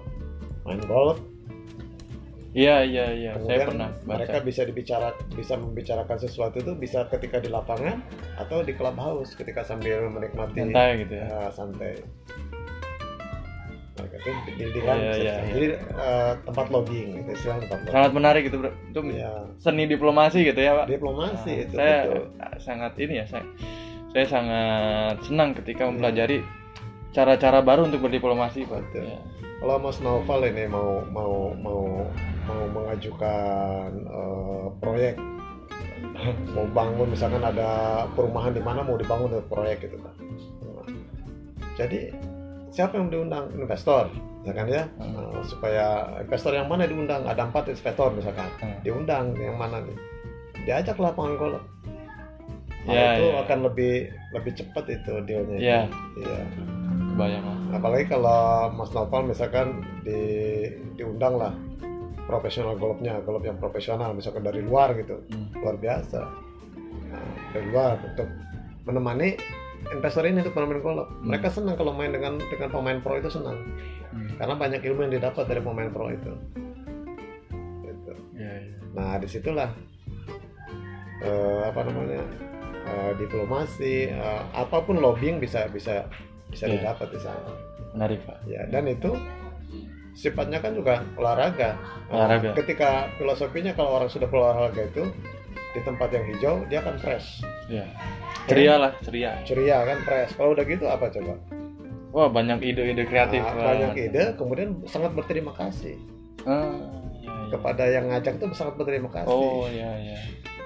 main 0.64 0.80
golf 0.86 1.18
Iya 2.58 2.82
iya 2.82 3.06
iya. 3.14 3.32
Saya 3.46 3.70
pernah 3.70 3.94
mereka 4.02 4.42
baca. 4.42 4.48
bisa 4.50 4.66
dibicara 4.66 5.14
bisa 5.38 5.54
membicarakan 5.54 6.18
sesuatu 6.18 6.58
itu 6.58 6.74
bisa 6.74 7.06
ketika 7.06 7.38
di 7.38 7.54
lapangan 7.54 8.02
atau 8.34 8.66
di 8.66 8.74
clubhouse 8.74 9.38
ketika 9.38 9.62
sambil 9.62 10.10
menikmati 10.10 10.66
Santai 10.66 11.06
gitu 11.06 11.22
ya. 11.22 11.28
ya, 11.30 11.42
santai 11.54 12.02
mereka 13.94 14.16
itu 14.18 14.32
deal 14.58 14.70
dealan 14.74 14.98
Iya, 14.98 15.02
iya, 15.02 15.14
iya. 15.22 15.36
jadi 15.54 15.68
eh, 16.02 16.32
tempat 16.46 16.66
lobbying 16.70 17.10
itu 17.22 17.30
istilahnya 17.34 17.62
tempat 17.66 17.78
lobbying 17.78 17.94
Sangat 17.94 18.12
menarik 18.14 18.42
gitu 18.50 18.58
bro. 18.58 18.72
Itu 18.90 19.00
ya 19.14 19.32
seni 19.58 19.84
diplomasi 19.86 20.40
gitu 20.46 20.60
ya 20.62 20.72
pak. 20.82 20.86
diplomasi 20.90 21.52
Nah, 21.52 21.62
itu 21.66 21.74
saya 21.78 21.98
betul. 22.06 22.24
sangat 22.58 22.92
ini 22.98 23.14
ya 23.22 23.26
saya 23.30 23.46
saya 24.14 24.26
sangat 24.26 25.16
senang 25.26 25.50
ketika 25.54 25.84
mempelajari 25.86 26.42
cara-cara 27.12 27.60
baru 27.60 27.88
untuk 27.88 28.04
berdiplomasi 28.04 28.64
pak. 28.64 28.82
Betul. 28.90 29.04
Ya. 29.08 29.20
Kalau 29.58 29.82
Mas 29.82 29.98
Naufal 30.00 30.46
ini 30.46 30.70
mau 30.70 31.02
mau 31.10 31.50
mau 31.58 31.82
mau 32.46 32.64
mengajukan 32.72 33.90
eh, 33.92 34.66
proyek 34.78 35.16
mau 36.54 36.66
bangun 36.68 37.10
misalkan 37.10 37.42
ada 37.42 37.70
perumahan 38.14 38.54
di 38.54 38.62
mana 38.62 38.82
mau 38.82 38.98
dibangun 38.98 39.34
ada 39.34 39.46
proyek 39.46 39.86
gitu 39.86 39.98
kan. 39.98 40.14
Nah, 40.62 40.86
Jadi 41.74 42.10
siapa 42.70 42.98
yang 42.98 43.10
diundang 43.10 43.50
investor 43.52 44.10
misalkan 44.42 44.70
ya 44.70 44.84
Hmm. 44.96 45.18
Eh, 45.34 45.42
supaya 45.44 45.86
investor 46.22 46.54
yang 46.54 46.70
mana 46.70 46.86
diundang 46.86 47.26
ada 47.26 47.42
empat 47.44 47.68
investor 47.68 48.14
misalkan 48.14 48.50
Hmm. 48.62 48.78
diundang 48.82 49.34
yang 49.36 49.58
mana 49.58 49.82
nih 49.82 49.98
diajak 50.64 50.98
lapangan 50.98 51.34
golf 51.36 51.64
Nah, 52.88 52.94
Ya, 52.96 53.20
itu 53.20 53.26
ya. 53.28 53.44
akan 53.44 53.60
lebih 53.68 53.94
lebih 54.32 54.52
cepat 54.54 54.86
itu 54.88 55.14
dealnya 55.26 55.58
Ya. 55.58 55.82
Iya. 56.16 56.42
Kebayang 57.18 57.44
lah. 57.44 57.58
apalagi 57.74 58.06
kalau 58.08 58.42
Mas 58.78 58.94
Noval 58.94 59.26
misalkan 59.26 59.68
di 60.06 60.22
diundang 60.94 61.34
lah 61.34 61.54
profesional 62.30 62.78
golfnya 62.78 63.18
golf 63.26 63.42
yang 63.42 63.58
profesional 63.58 64.14
misalkan 64.14 64.46
dari 64.46 64.62
luar 64.62 64.94
gitu 64.94 65.18
Hmm. 65.34 65.50
luar 65.58 65.76
biasa 65.82 66.22
nah, 67.10 67.26
dari 67.52 67.66
luar 67.74 67.98
untuk 68.06 68.30
menemani 68.86 69.34
investor 69.90 70.30
ini 70.30 70.46
untuk 70.46 70.54
bermain 70.54 70.78
golf 70.78 71.10
mereka 71.24 71.50
senang 71.50 71.74
kalau 71.74 71.90
main 71.90 72.14
dengan 72.14 72.38
dengan 72.38 72.70
pemain 72.70 73.00
pro 73.02 73.18
itu 73.18 73.34
senang 73.34 73.58
Hmm. 74.14 74.38
karena 74.38 74.54
banyak 74.54 74.82
ilmu 74.86 75.00
yang 75.10 75.14
didapat 75.18 75.44
dari 75.50 75.60
pemain 75.60 75.90
pro 75.90 76.14
itu 76.14 76.34
Gitu. 77.82 78.14
Ya, 78.38 78.52
ya. 78.62 78.78
nah 78.94 79.18
di 79.18 79.26
situlah 79.26 79.74
eh, 81.20 81.62
apa 81.66 81.82
namanya 81.82 82.22
eh, 82.86 83.12
diplomasi 83.18 84.12
eh, 84.12 84.42
apa 84.54 84.86
pun 84.86 85.02
lobbying 85.02 85.42
bisa 85.42 85.66
bisa 85.68 86.06
bisa 86.48 86.66
Iya. 86.66 86.74
didapat 86.78 87.08
di 87.10 87.20
sana 87.20 87.52
Menarik 87.92 88.20
pak. 88.24 88.38
ya 88.46 88.62
dan 88.68 88.84
itu 88.86 89.12
sifatnya 90.14 90.58
kan 90.58 90.74
juga 90.74 91.06
olahraga 91.14 91.78
Nah, 92.08 92.14
Olahraga. 92.18 92.56
ketika 92.56 92.90
filosofinya 93.16 93.72
kalau 93.72 93.96
orang 93.96 94.08
sudah 94.08 94.26
berolahraga 94.26 94.82
itu 94.86 95.04
di 95.70 95.82
tempat 95.82 96.10
yang 96.10 96.26
hijau 96.28 96.56
dia 96.66 96.80
akan 96.80 96.96
fresh 96.98 97.44
Ya. 97.68 97.84
Ceria 98.46 98.80
lah 98.80 98.92
ceria. 99.00 99.44
ceria 99.44 99.84
kan 99.84 100.00
fresh 100.02 100.32
kalau 100.34 100.52
udah 100.52 100.64
gitu 100.64 100.86
apa 100.86 101.08
coba 101.08 101.36
Wah 102.10 102.26
banyak 102.28 102.64
ide-ide 102.64 103.04
kreatif. 103.04 103.44
Nah, 103.44 103.54
Pak. 103.54 103.66
banyak 103.68 103.94
ide 104.00 104.24
kemudian 104.34 104.70
sangat 104.86 105.12
berterima 105.12 105.52
kasih 105.52 106.00
Ah, 106.42 106.72
iya, 107.14 107.28
iya. 107.28 107.52
kepada 107.52 107.84
yang 107.86 108.08
ngajak 108.08 108.40
tuh 108.40 108.48
sangat 108.52 108.74
berterima 108.76 109.12
kasih 109.12 109.28
Oh 109.30 109.68
iya 109.68 109.92
iya. 110.00 110.18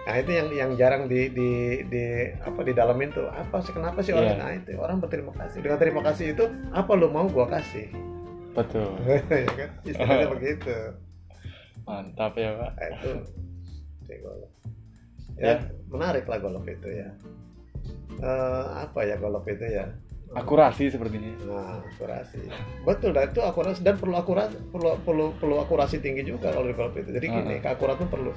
Nah 0.02 0.16
itu 0.18 0.32
yang 0.34 0.48
yang 0.50 0.72
jarang 0.74 1.06
di 1.06 1.30
di 1.30 1.50
di 1.86 2.04
apa 2.42 2.66
di 2.66 2.74
dalamin 2.74 3.14
tuh 3.14 3.30
apa 3.30 3.62
sih 3.62 3.70
kenapa 3.70 4.02
sih 4.02 4.12
orang? 4.12 4.34
Iya. 4.34 4.42
nah 4.42 4.52
itu 4.52 4.72
orang 4.76 4.98
berterima 4.98 5.30
kasih. 5.38 5.62
Dengan 5.62 5.78
terima 5.78 6.02
kasih 6.02 6.26
itu 6.34 6.46
apa 6.74 6.92
lo 6.94 7.08
mau 7.08 7.30
gua 7.30 7.46
kasih? 7.48 7.86
Betul. 8.52 8.98
Ya 9.30 9.46
kan? 9.46 9.70
Istilahnya 9.86 10.28
begitu. 10.36 10.76
Mantap 11.86 12.34
ya 12.34 12.50
pak. 12.58 12.72
Nah, 12.74 12.88
itu. 12.90 13.12
Golf 14.12 14.52
Ya. 15.40 15.56
ya. 15.56 15.56
menarik 15.88 16.28
lah 16.28 16.38
golf 16.38 16.66
itu 16.66 16.90
ya. 16.92 17.10
Eh, 18.20 18.66
apa 18.84 19.00
ya 19.06 19.16
golf 19.16 19.46
itu 19.46 19.64
ya? 19.64 19.86
Akurasi 20.32 20.88
sepertinya. 20.88 21.30
Nah 21.46 21.80
akurasi. 21.86 22.40
Betul 22.84 23.12
dan 23.14 23.30
itu 23.30 23.40
akurasi 23.40 23.80
dan 23.84 23.96
perlu 23.96 24.16
akurasi 24.16 24.56
perlu 24.72 24.98
perlu 25.04 25.26
perlu 25.38 25.56
akurasi 25.60 26.00
tinggi 26.00 26.24
juga 26.24 26.52
kalau 26.52 26.68
di 26.68 26.76
golf 26.76 26.96
itu. 26.96 27.12
Jadi 27.12 27.26
gini 27.28 27.56
Ah. 27.60 27.72
keakuratan 27.72 28.08
perlu 28.08 28.32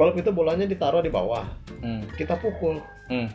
golf 0.00 0.16
itu 0.16 0.32
bolanya 0.32 0.64
ditaruh 0.64 1.04
di 1.04 1.12
bawah 1.12 1.44
hmm. 1.84 2.16
kita 2.16 2.40
pukul 2.40 2.80
Hmm. 3.10 3.26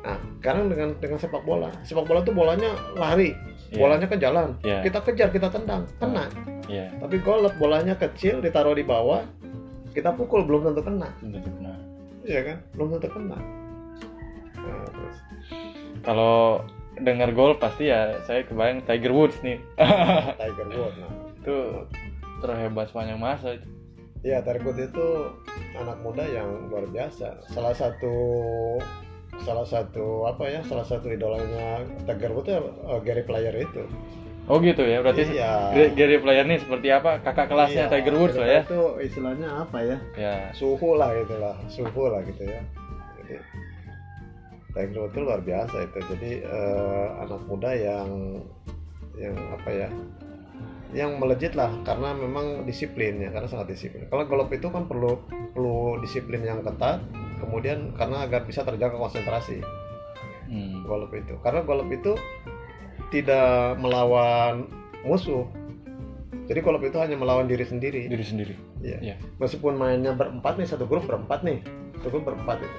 Nah, 0.00 0.16
sekarang 0.40 0.72
dengan 0.72 0.96
dengan 0.96 1.18
sepak 1.20 1.44
bola, 1.44 1.68
sepak 1.84 2.08
bola 2.08 2.24
tuh 2.24 2.32
bolanya 2.32 2.72
lari, 2.96 3.36
Iya. 3.68 3.76
bolanya 3.76 4.06
ke 4.08 4.16
jalan, 4.16 4.56
Iya. 4.64 4.80
kita 4.88 4.98
kejar, 5.04 5.28
kita 5.34 5.52
tendang, 5.52 5.84
kena. 6.00 6.32
Iya. 6.64 6.96
Tapi 6.96 7.20
golf 7.20 7.52
bolanya 7.60 7.92
kecil, 7.98 8.40
ditaruh 8.40 8.72
di 8.72 8.86
bawah, 8.86 9.20
kita 9.92 10.16
pukul 10.16 10.48
belum 10.48 10.72
tentu 10.72 10.80
kena, 10.80 11.12
iya 12.24 12.40
kan? 12.40 12.56
Belum 12.72 12.96
tentu 12.96 13.08
kena. 13.12 13.36
Nah, 14.56 14.84
terus, 14.88 15.16
kalau 16.00 16.64
dengar 16.96 17.36
gol 17.36 17.60
pasti 17.60 17.92
ya 17.92 18.16
saya 18.24 18.48
kebayang 18.48 18.80
Tiger 18.88 19.12
Woods 19.12 19.44
nih 19.44 19.60
Tiger 20.40 20.68
Woods, 20.72 20.96
nah, 20.96 21.12
itu 21.42 21.56
terhebat 22.40 22.88
sepanjang 22.88 23.20
masa 23.20 23.60
itu 23.60 23.68
iya 24.26 24.42
Tiger 24.42 24.66
Woods 24.66 24.82
itu 24.82 25.06
anak 25.78 26.02
muda 26.02 26.26
yang 26.26 26.66
luar 26.66 26.82
biasa. 26.90 27.46
Salah 27.46 27.70
satu 27.70 28.14
salah 29.38 29.62
satu 29.62 30.26
apa 30.26 30.48
ya 30.48 30.60
salah 30.64 30.82
satu 30.82 31.06
idolanya 31.06 31.84
Tiger 32.02 32.34
Woods 32.34 32.50
ya 32.50 32.58
eh, 32.58 33.00
Gary 33.06 33.22
Player 33.22 33.54
itu. 33.54 33.86
Oh 34.46 34.58
gitu 34.58 34.82
ya? 34.82 35.02
Berarti 35.02 35.26
Iya. 35.30 35.74
Gary- 35.94 36.22
Player 36.22 36.42
nih 36.42 36.58
seperti 36.58 36.88
apa? 36.90 37.18
Kakak 37.18 37.50
kelasnya 37.50 37.86
Iya, 37.86 37.92
Tiger 37.92 38.14
Woods 38.14 38.34
lah 38.34 38.48
ya? 38.48 38.60
Itu 38.62 38.82
istilahnya 38.98 39.48
apa 39.62 39.78
ya? 39.82 39.96
Ya. 40.14 40.34
Suhu 40.54 40.94
lah 40.94 41.10
itulah 41.14 41.54
suhu 41.66 42.10
lah 42.10 42.22
gitu 42.22 42.46
ya. 42.46 42.62
Jadi 43.22 43.34
Tiger 44.70 44.98
Woods 45.02 45.14
itu 45.14 45.20
luar 45.22 45.40
biasa 45.42 45.76
itu. 45.82 45.98
Jadi 46.14 46.30
eh, 46.42 47.06
anak 47.22 47.42
muda 47.46 47.70
yang 47.74 48.08
yang 49.18 49.34
apa 49.50 49.70
ya 49.72 49.88
yang 50.94 51.18
melejit 51.18 51.58
lah 51.58 51.70
karena 51.82 52.14
memang 52.14 52.62
disiplin 52.62 53.18
ya 53.18 53.34
karena 53.34 53.50
sangat 53.50 53.74
disiplin 53.74 54.06
kalau 54.06 54.22
golf 54.26 54.50
itu 54.54 54.70
kan 54.70 54.86
perlu 54.86 55.18
perlu 55.54 55.98
disiplin 55.98 56.46
yang 56.46 56.62
ketat 56.62 57.02
kemudian 57.42 57.90
karena 57.98 58.22
agar 58.22 58.46
bisa 58.46 58.62
terjaga 58.62 58.94
konsentrasi 58.94 59.62
hmm. 60.46 60.86
golf 60.86 61.10
itu 61.10 61.34
karena 61.42 61.66
golf 61.66 61.88
itu 61.90 62.14
tidak 63.10 63.74
melawan 63.82 64.70
musuh 65.02 65.46
jadi 66.46 66.62
golf 66.62 66.82
itu 66.86 66.96
hanya 67.02 67.18
melawan 67.18 67.50
diri 67.50 67.66
sendiri 67.66 68.06
diri 68.06 68.22
sendiri 68.22 68.54
Iya. 68.86 68.98
Iya. 69.00 69.16
Meskipun 69.40 69.74
mainnya 69.74 70.12
berempat 70.12 70.60
nih, 70.60 70.68
satu 70.68 70.84
grup 70.84 71.08
berempat 71.08 71.42
nih. 71.42 71.58
Satu 72.00 72.08
grup 72.12 72.30
berempat 72.30 72.62
itu. 72.62 72.78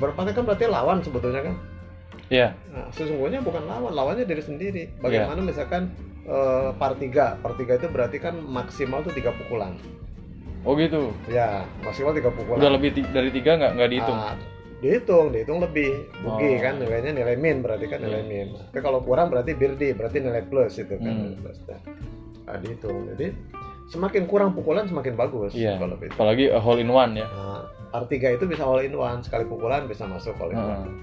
Berempatnya 0.00 0.32
kan 0.36 0.44
berarti 0.48 0.64
lawan 0.68 0.98
sebetulnya 1.04 1.42
kan. 1.44 1.54
Ya 2.28 2.54
Nah, 2.68 2.88
sesungguhnya 2.90 3.40
bukan 3.40 3.64
lawan, 3.64 3.90
lawannya 3.90 4.24
diri 4.24 4.40
sendiri. 4.40 4.82
Bagaimana 4.98 5.40
misalkan 5.40 5.88
eh, 6.22 6.70
par 6.74 6.94
tiga, 6.94 7.38
par 7.38 7.54
tiga 7.54 7.74
itu 7.74 7.86
berarti 7.86 8.18
kan 8.18 8.36
maksimal 8.36 9.00
tuh 9.00 9.10
tiga 9.10 9.30
pukulan. 9.34 9.78
oh 10.62 10.74
gitu 10.74 11.14
Ya, 11.26 11.62
maksimal 11.80 12.10
tiga 12.12 12.28
pukulan. 12.28 12.58
udah 12.58 12.70
lebih 12.72 12.90
dari 13.06 13.30
tiga 13.30 13.54
nggak 13.54 13.72
nggak 13.72 13.88
dihitung 13.88 14.18
Ah, 14.18 14.34
dihitung, 14.76 15.26
dihitung 15.30 15.58
lebih. 15.58 15.92
Bugi 16.18 16.50
Oh. 16.50 16.60
kan 16.60 16.74
nilainya 16.76 17.12
nilai 17.12 17.34
min 17.34 17.62
berarti 17.62 17.86
kan 17.86 17.98
nilai 17.98 18.20
Iya. 18.20 18.28
min. 18.28 18.46
Tapi 18.66 18.80
kalau 18.80 19.00
kurang 19.00 19.30
berarti 19.30 19.54
birdie, 19.54 19.94
berarti 19.94 20.18
nilai 20.18 20.42
plus 20.42 20.76
itu 20.76 20.92
kan. 20.92 21.06
Hmm. 21.06 21.38
plus. 21.38 21.58
Nah, 22.44 22.58
dihitung. 22.58 23.06
Jadi 23.08 23.26
semakin 23.86 24.26
kurang 24.26 24.50
pukulan 24.52 24.82
semakin 24.84 25.14
bagus 25.14 25.54
iya 25.54 25.78
kalau 25.78 25.94
itu. 25.96 26.10
apalagi 26.10 26.50
a 26.50 26.58
hole 26.58 26.76
in 26.76 26.90
one 26.90 27.14
ya 27.14 27.22
Nah, 27.24 27.62
R3 27.94 28.34
itu 28.34 28.44
bisa 28.44 28.60
all 28.60 28.82
in 28.82 28.90
one, 28.92 29.22
sekali 29.22 29.46
pukulan 29.46 29.86
bisa 29.86 30.02
masuk 30.04 30.34
all 30.36 30.50
in 30.50 30.58
one. 30.58 30.66
Heeh. 30.82 30.94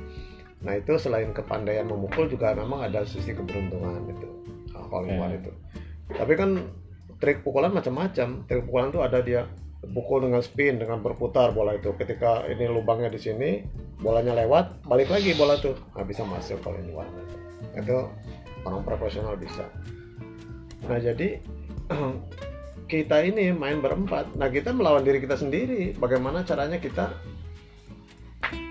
Nah, 0.63 0.79
itu 0.79 0.95
selain 0.95 1.35
kepandaian 1.35 1.83
memukul 1.83 2.31
juga 2.31 2.55
memang 2.55 2.87
ada 2.87 3.03
sisi 3.03 3.35
keberuntungan 3.35 4.07
itu. 4.07 4.27
All 4.73 5.03
in 5.09 5.19
one 5.19 5.35
itu. 5.35 5.51
Tapi 6.13 6.33
kan 6.39 6.71
trik 7.19 7.43
pukulan 7.43 7.75
macam-macam. 7.75 8.47
Trik 8.47 8.63
pukulan 8.69 8.87
itu 8.95 9.01
ada 9.03 9.19
dia 9.19 9.41
pukul 9.91 10.23
dengan 10.23 10.39
spin, 10.39 10.79
dengan 10.79 11.03
berputar 11.03 11.51
bola 11.51 11.75
itu. 11.75 11.91
Ketika 11.99 12.47
ini 12.47 12.71
lubangnya 12.71 13.11
di 13.11 13.19
sini, 13.19 13.67
bolanya 13.99 14.39
lewat, 14.39 14.87
balik 14.87 15.11
lagi 15.11 15.35
bola 15.35 15.59
tuh. 15.59 15.75
Nah, 15.99 16.07
bisa 16.07 16.23
masuk 16.23 16.63
all 16.63 16.79
in 16.79 16.95
one. 16.95 17.11
Itu 17.75 18.07
orang 18.63 18.87
profesional 18.87 19.35
bisa. 19.35 19.67
Nah, 20.87 20.99
jadi 21.01 21.43
kita 22.91 23.17
ini 23.27 23.51
main 23.51 23.83
berempat. 23.83 24.31
Nah, 24.39 24.47
kita 24.47 24.71
melawan 24.71 25.03
diri 25.03 25.19
kita 25.19 25.35
sendiri. 25.35 25.91
Bagaimana 25.99 26.47
caranya 26.47 26.79
kita 26.79 27.11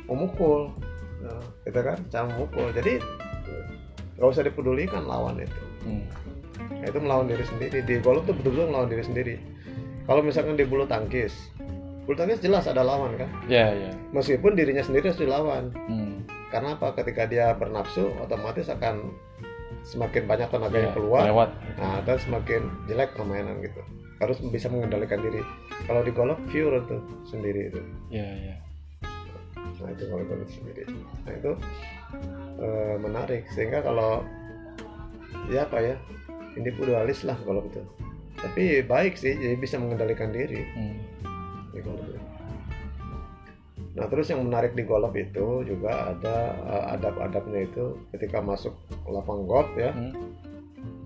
memukul? 0.08 0.72
Nah, 1.22 1.42
kita 1.62 1.80
kan 1.80 1.98
cara 2.08 2.24
memukul. 2.26 2.68
Jadi 2.70 2.98
nggak 4.18 4.28
usah 4.28 4.42
dipedulikan 4.42 5.02
lawan 5.04 5.38
itu. 5.38 5.60
Hmm. 5.82 6.04
Nah, 6.72 6.86
itu 6.86 6.98
melawan 6.98 7.26
diri 7.26 7.42
sendiri. 7.42 7.78
Di 7.82 7.94
golf 7.98 8.22
tuh 8.24 8.34
betul-betul 8.34 8.68
melawan 8.68 8.90
diri 8.90 9.04
sendiri. 9.04 9.34
Kalau 10.02 10.20
misalkan 10.20 10.54
di 10.54 10.66
bulu 10.66 10.82
tangkis, 10.84 11.30
bulu 12.04 12.14
tangkis 12.14 12.42
jelas 12.42 12.66
ada 12.66 12.82
lawan 12.82 13.14
kan. 13.14 13.30
ya 13.46 13.70
ya 13.70 13.90
Meskipun 14.10 14.52
dirinya 14.52 14.82
sendiri 14.82 15.10
harus 15.10 15.20
dilawan. 15.20 15.70
Hmm. 15.86 16.26
Karena 16.50 16.74
apa? 16.76 16.92
Ketika 16.92 17.24
dia 17.24 17.54
bernafsu, 17.54 18.10
otomatis 18.20 18.68
akan 18.68 19.14
semakin 19.82 20.26
banyak 20.26 20.46
tenaga 20.46 20.76
yang 20.76 20.90
Ya, 20.90 20.94
keluar. 20.94 21.22
lewat 21.26 21.48
Nah, 21.74 21.98
dan 22.04 22.18
semakin 22.18 22.60
jelek 22.86 23.14
permainan 23.14 23.58
gitu. 23.62 23.80
Harus 24.20 24.38
bisa 24.44 24.70
mengendalikan 24.70 25.18
diri. 25.18 25.42
Kalau 25.86 26.02
di 26.02 26.12
golf 26.12 26.38
pure 26.46 26.78
tuh 26.86 27.02
sendiri 27.24 27.70
itu. 27.70 27.80
ya 28.10 28.22
ya 28.22 28.54
Nah, 29.82 29.90
itu 29.90 30.04
kalau 30.06 30.46
sendiri. 30.46 30.82
Nah, 31.26 31.32
itu 31.34 31.52
eh, 32.62 32.94
menarik 33.02 33.42
sehingga 33.52 33.82
kalau 33.82 34.22
ya 35.50 35.66
apa 35.66 35.78
ya? 35.82 35.96
individualis 36.52 37.24
lah 37.24 37.32
golf 37.48 37.64
itu. 37.64 37.80
Tapi 38.36 38.84
baik 38.84 39.16
sih, 39.16 39.32
jadi 39.32 39.56
bisa 39.56 39.80
mengendalikan 39.80 40.28
diri 40.28 40.60
Hmm. 40.76 41.00
di 41.72 41.80
golf 41.80 42.04
itu. 42.04 42.20
Nah, 43.96 44.04
terus 44.08 44.28
yang 44.28 44.44
menarik 44.44 44.76
di 44.76 44.84
golf 44.84 45.16
itu 45.16 45.64
juga 45.64 46.12
ada 46.12 46.36
eh, 46.60 46.84
adab-adabnya 46.96 47.72
itu 47.72 47.96
ketika 48.12 48.44
masuk 48.44 48.76
lapang 49.08 49.48
golf 49.48 49.68
ya, 49.80 49.96
Hmm. 49.96 50.12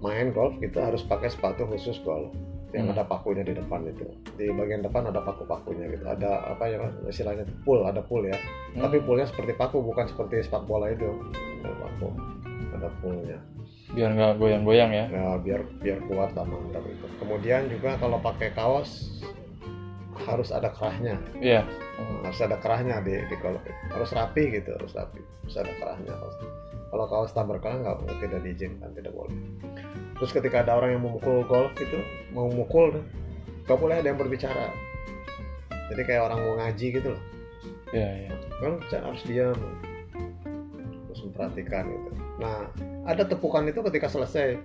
main 0.02 0.34
golf 0.34 0.58
kita 0.58 0.90
harus 0.90 1.06
pakai 1.06 1.30
sepatu 1.30 1.62
khusus 1.70 2.02
golf 2.02 2.34
yang 2.74 2.90
Hmm. 2.90 2.94
ada 2.98 3.04
pakunya 3.06 3.46
di 3.46 3.54
depan 3.54 3.86
itu. 3.86 4.06
Di 4.34 4.50
bagian 4.50 4.82
depan 4.82 5.06
ada 5.06 5.22
paku-pakunya 5.22 5.86
gitu. 5.90 6.02
Ada 6.02 6.56
apa 6.56 6.64
ya 6.66 6.78
istilahnya 7.06 7.46
pool 7.62 7.86
ada 7.86 8.02
pool 8.02 8.26
ya. 8.26 8.34
Hmm. 8.74 8.82
tapi 8.86 9.00
poolnya 9.02 9.26
seperti 9.30 9.54
paku 9.54 9.80
bukan 9.82 10.10
seperti 10.10 10.42
sepak 10.42 10.66
bola 10.66 10.90
itu. 10.90 11.06
Ada 11.62 11.74
paku. 11.78 12.08
Ada 12.74 12.88
poolnya. 13.00 13.38
Biar 13.94 14.10
nggak 14.12 14.32
goyang-goyang 14.42 14.90
ya. 14.90 15.04
Ya 15.08 15.26
biar 15.38 15.60
biar 15.78 15.98
kuat 16.10 16.34
dan 16.34 16.50
mantap 16.50 16.82
itu. 16.90 17.06
Kemudian 17.22 17.70
juga 17.70 17.94
kalau 18.02 18.18
pakai 18.18 18.50
kaos 18.50 19.22
harus 20.26 20.50
ada 20.50 20.74
kerahnya. 20.74 21.22
Iya. 21.38 21.62
Harus 22.26 22.40
ada 22.42 22.58
kerahnya 22.58 22.98
di 23.06 23.14
di 23.14 23.36
itu. 23.38 23.72
harus 23.94 24.10
rapi 24.10 24.42
gitu 24.58 24.74
harus 24.74 24.92
rapi. 24.92 25.22
Harus 25.46 25.56
ada 25.62 25.72
kerahnya 25.78 26.14
kalau 26.90 27.06
kaos 27.10 27.34
tanpa 27.34 27.58
kerah 27.58 27.82
nggak 27.82 27.98
tidak 28.22 28.40
diizinkan 28.46 28.90
tidak 28.94 29.12
boleh 29.12 29.34
terus 30.16 30.32
ketika 30.32 30.64
ada 30.64 30.76
orang 30.76 30.96
yang 30.96 31.02
memukul 31.04 31.44
golf 31.44 31.72
itu 31.76 32.00
mau 32.32 32.48
mukul 32.48 32.92
nggak 33.66 33.78
boleh 33.78 33.96
ada 34.00 34.08
yang 34.12 34.18
berbicara. 34.18 34.72
Jadi 35.92 36.02
kayak 36.02 36.22
orang 36.30 36.38
mau 36.42 36.54
ngaji 36.58 36.86
gitu 36.98 37.08
loh. 37.14 37.22
Iya 37.94 38.10
iya. 38.26 38.32
Kan 38.58 38.82
harus 38.82 39.22
diam. 39.26 39.58
Terus 41.10 41.20
memperhatikan 41.30 41.84
gitu. 41.86 42.10
Nah 42.42 42.70
ada 43.06 43.22
tepukan 43.26 43.66
itu 43.68 43.82
ketika 43.86 44.10
selesai. 44.10 44.58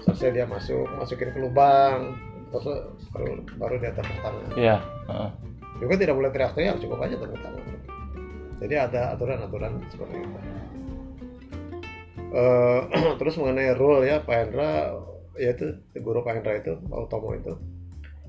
Selesai 0.00 0.28
dia 0.32 0.48
masuk 0.48 0.88
masukin 0.96 1.28
ke 1.34 1.38
lubang 1.38 2.16
terus 2.50 2.66
baru 3.14 3.46
baru 3.58 3.74
dia 3.78 3.92
tepuk 3.94 4.18
tangan. 4.26 4.42
Iya 4.58 4.76
Heeh. 5.06 5.30
juga 5.80 5.94
tidak 5.96 6.14
boleh 6.18 6.30
teriak-teriak 6.34 6.76
cukup 6.82 6.98
aja 7.06 7.14
tepuk 7.14 7.38
tangan. 7.38 7.64
Jadi 8.60 8.74
ada 8.76 9.16
aturan-aturan 9.16 9.80
seperti 9.88 10.20
itu 10.20 10.38
Eh, 12.30 12.80
terus 13.18 13.34
mengenai 13.42 13.74
rule 13.74 14.06
ya 14.06 14.22
Pak 14.22 14.36
Hendra 14.38 14.94
ya 15.34 15.50
itu 15.50 15.74
guru 15.98 16.22
Pak 16.22 16.38
Hendra 16.38 16.62
itu 16.62 16.78
Pak 16.78 16.98
Utomo 17.10 17.34
itu. 17.34 17.58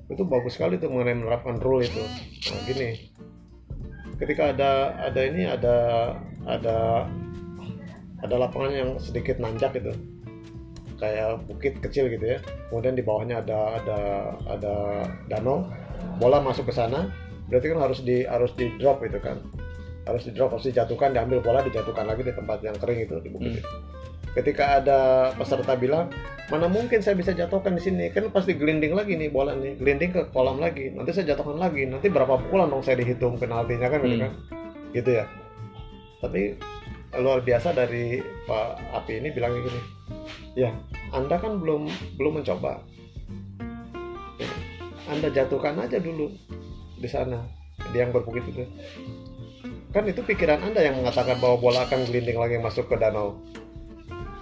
Itu 0.10 0.26
bagus 0.28 0.58
sekali 0.58 0.82
tuh 0.82 0.90
mengenai 0.90 1.22
menerapkan 1.22 1.62
rule 1.62 1.86
itu. 1.86 2.02
Nah 2.50 2.60
gini. 2.66 2.90
Ketika 4.18 4.54
ada 4.54 4.98
ada 5.02 5.22
ini 5.22 5.46
ada 5.50 5.76
ada 6.46 7.06
ada 8.22 8.36
lapangan 8.38 8.74
yang 8.74 8.92
sedikit 8.98 9.38
nanjak 9.38 9.78
gitu. 9.78 9.94
Kayak 10.98 11.42
bukit 11.50 11.82
kecil 11.82 12.10
gitu 12.10 12.38
ya. 12.38 12.38
Kemudian 12.70 12.94
di 12.94 13.02
bawahnya 13.06 13.42
ada 13.42 13.82
ada 13.82 14.00
ada 14.50 14.76
danau. 15.30 15.66
Bola 16.18 16.42
masuk 16.42 16.70
ke 16.70 16.74
sana. 16.74 17.10
Berarti 17.50 17.74
kan 17.74 17.80
harus 17.82 18.00
di 18.02 18.26
harus 18.26 18.54
di 18.58 18.70
drop 18.78 19.02
itu 19.06 19.18
kan. 19.22 19.42
Harus 20.06 20.26
di 20.26 20.34
drop 20.34 20.54
harus 20.54 20.66
dijatuhkan 20.70 21.14
diambil 21.14 21.42
bola 21.42 21.62
dijatuhkan 21.62 22.06
lagi 22.10 22.26
di 22.26 22.34
tempat 22.34 22.62
yang 22.66 22.78
kering 22.78 23.06
itu 23.06 23.16
di 23.22 23.30
bukit 23.30 23.58
Hmm. 23.58 23.62
itu. 23.62 23.91
Ketika 24.38 24.80
ada 24.80 25.32
peserta 25.36 25.76
bilang 25.76 26.08
mana 26.52 26.68
mungkin 26.68 27.00
saya 27.00 27.16
bisa 27.16 27.32
jatuhkan 27.32 27.80
di 27.80 27.84
sini? 27.84 28.06
Kan 28.12 28.28
pasti 28.32 28.56
gelinding 28.60 28.92
lagi 28.92 29.16
nih 29.16 29.32
bola 29.32 29.56
nih 29.56 29.80
gelinding 29.80 30.12
ke 30.12 30.22
kolam 30.36 30.60
lagi. 30.60 30.92
Nanti 30.92 31.16
saya 31.16 31.32
jatuhkan 31.32 31.56
lagi. 31.56 31.88
Nanti 31.88 32.12
berapa 32.12 32.36
pukulan 32.44 32.68
dong 32.68 32.84
saya 32.84 33.00
dihitung 33.00 33.40
penaltinya 33.40 33.88
kan 33.88 34.04
gitu 34.04 34.16
Hmm. 34.20 34.24
kan? 34.28 34.34
Gitu 34.92 35.10
ya. 35.16 35.26
Tapi 36.20 36.60
luar 37.20 37.40
biasa 37.44 37.76
dari 37.76 38.20
Pak 38.48 38.96
Api 39.04 39.20
ini 39.20 39.36
bilang 39.36 39.52
gini 39.52 39.82
ya 40.56 40.72
Anda 41.12 41.36
kan 41.40 41.60
belum 41.60 41.92
belum 42.16 42.40
mencoba. 42.40 42.80
Ya, 44.40 44.48
Anda 45.12 45.28
jatuhkan 45.28 45.76
aja 45.80 46.00
dulu 46.00 46.32
di 47.00 47.10
sana 47.12 47.44
di 47.92 47.98
yang 48.00 48.16
berbukit 48.16 48.48
itu. 48.48 48.64
Kan 49.92 50.08
itu 50.08 50.24
pikiran 50.24 50.64
Anda 50.64 50.88
yang 50.88 51.04
mengatakan 51.04 51.36
bahwa 51.44 51.60
bola 51.60 51.84
akan 51.84 52.08
gelinding 52.08 52.40
lagi 52.40 52.56
masuk 52.64 52.88
ke 52.88 52.96
danau 52.96 53.36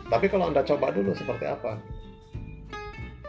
tapi 0.09 0.25
kalau 0.27 0.49
Anda 0.49 0.61
coba 0.61 0.89
dulu 0.89 1.13
seperti 1.13 1.45
apa? 1.45 1.77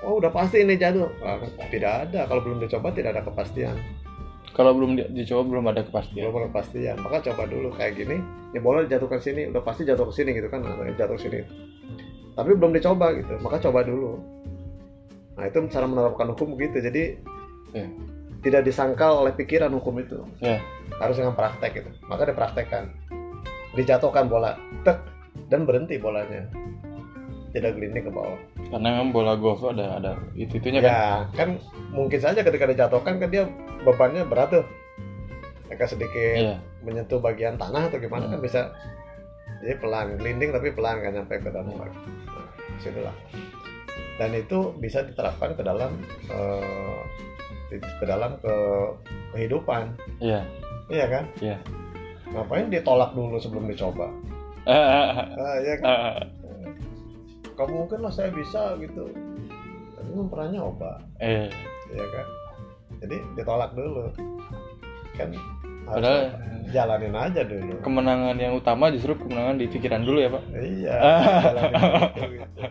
Oh 0.00 0.16
udah 0.16 0.32
pasti 0.32 0.64
ini 0.64 0.74
jatuh 0.74 1.12
Ah, 1.20 1.36
tidak 1.68 2.08
ada. 2.08 2.24
Kalau 2.24 2.40
belum 2.40 2.58
dicoba 2.58 2.88
tidak 2.88 3.12
ada 3.14 3.22
kepastian. 3.22 3.76
Kalau 4.50 4.72
belum 4.72 4.96
di- 4.96 5.10
dicoba 5.14 5.44
belum 5.46 5.64
ada 5.68 5.84
kepastian. 5.84 6.24
belum 6.24 6.34
ada 6.34 6.48
kepastian. 6.48 6.96
Maka 6.98 7.20
coba 7.22 7.44
dulu 7.44 7.68
kayak 7.70 8.00
gini. 8.00 8.16
Ya 8.50 8.58
bola 8.58 8.82
dijatuhkan 8.82 9.20
sini. 9.20 9.46
Udah 9.46 9.60
pasti 9.60 9.84
jatuh 9.84 10.08
ke 10.08 10.14
sini 10.16 10.32
gitu 10.32 10.48
kan? 10.48 10.64
Nah, 10.64 10.88
jatuh 10.96 11.14
ke 11.14 11.22
sini. 11.22 11.38
Tapi 12.32 12.50
belum 12.56 12.72
dicoba 12.72 13.12
gitu. 13.12 13.36
Maka 13.38 13.60
coba 13.60 13.84
dulu. 13.84 14.16
Nah 15.36 15.44
itu 15.44 15.58
cara 15.68 15.84
menerapkan 15.84 16.32
hukum 16.32 16.56
begitu. 16.56 16.80
Jadi 16.80 17.02
Ya. 17.70 17.86
tidak 18.40 18.64
disangkal 18.64 19.20
oleh 19.20 19.30
pikiran 19.30 19.70
hukum 19.70 20.00
itu. 20.00 20.24
Ya. 20.40 20.58
harus 20.96 21.16
dengan 21.16 21.32
praktek 21.32 21.76
gitu. 21.76 21.90
Maka 22.08 22.24
dipraktekkan. 22.24 22.92
Dijatuhkan 23.72 24.28
bola. 24.28 24.52
Tek 24.80 25.00
dan 25.50 25.66
berhenti 25.66 25.98
bolanya 25.98 26.46
tidak 27.50 27.74
gelinding 27.74 28.06
ke 28.06 28.12
bawah 28.12 28.38
Karena 28.70 28.88
memang 28.94 29.10
bola 29.10 29.34
golf 29.34 29.58
tuh 29.58 29.74
ada 29.74 29.98
ada 29.98 30.14
itu 30.32 30.56
itunya 30.56 30.78
kan. 30.78 30.86
ya 30.86 31.02
kan 31.34 31.48
mungkin 31.90 32.16
saja 32.16 32.40
ketika 32.40 32.64
dijatuhkan 32.64 33.18
kan 33.18 33.28
dia 33.28 33.50
bebannya 33.82 34.22
berat 34.22 34.48
tuh 34.52 34.64
agak 35.68 35.90
sedikit 35.90 36.36
Iya. 36.36 36.56
menyentuh 36.80 37.18
bagian 37.18 37.54
tanah 37.56 37.90
atau 37.90 37.98
gimana 37.98 38.26
kan 38.26 38.38
Hmm. 38.38 38.46
bisa 38.46 38.70
jadi 39.60 39.74
pelan 39.76 40.14
gelinding 40.16 40.50
tapi 40.50 40.70
pelan 40.70 40.98
kan 40.98 41.10
nyampe 41.12 41.34
ke 41.36 41.50
dalam 41.50 41.74
lagi 41.74 41.98
nah, 42.24 42.46
situlah 42.78 43.14
dan 44.16 44.30
itu 44.32 44.58
bisa 44.76 45.02
diterapkan 45.02 45.52
ke 45.52 45.62
dalam 45.62 45.90
di- 47.68 47.82
ke 47.98 48.04
dalam 48.04 48.38
ke 48.38 48.54
kehidupan 49.32 49.94
Iya. 50.18 50.46
iya 50.86 51.06
kan 51.08 51.24
Iya. 51.40 51.58
ngapain 52.30 52.66
ditolak 52.68 53.10
dulu 53.12 53.34
sebelum 53.36 53.66
dicoba 53.66 54.06
Ah, 54.66 55.24
iya 55.58 55.74
kan 55.76 55.86
ah, 55.86 56.20
kamu 57.54 57.72
mungkin 57.78 57.98
lah 58.00 58.12
saya 58.12 58.28
bisa 58.30 58.76
gitu 58.76 59.08
tapi 59.94 60.08
belum 60.10 60.28
pernah 60.28 60.48
nyoba 60.50 61.00
Eh, 61.18 61.48
iya 61.90 62.04
kan 62.06 62.26
jadi 63.00 63.16
ditolak 63.34 63.72
dulu 63.72 64.12
kan 65.16 65.28
padahal 65.84 66.20
jalanin 66.70 67.16
aja 67.16 67.42
dulu 67.42 67.72
kemenangan 67.80 68.36
yang 68.36 68.54
utama 68.54 68.88
justru 68.88 69.16
kemenangan 69.16 69.56
di 69.56 69.66
pikiran 69.66 70.02
dulu 70.02 70.18
ya, 70.20 70.30
Pak. 70.30 70.42
iya 70.54 70.94
Ah. 70.96 72.10
gitu. 72.14 72.46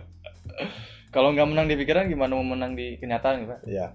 Kalau 1.09 1.33
nggak 1.33 1.49
menang 1.49 1.65
di 1.65 1.75
pikiran 1.75 2.05
gimana 2.05 2.37
mau 2.37 2.45
menang 2.45 2.77
di 2.77 2.93
kenyataan, 2.95 3.49
Pak? 3.49 3.59
Iya. 3.65 3.89